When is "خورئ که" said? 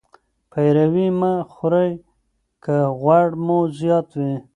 1.51-2.75